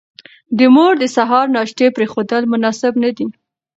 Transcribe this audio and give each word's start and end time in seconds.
د 0.57 0.59
مور 0.75 0.93
د 0.99 1.03
سهار 1.15 1.45
ناشتې 1.57 1.85
پرېښودل 1.97 2.43
مناسب 2.53 2.93
نه 3.03 3.09
دي. 3.17 3.27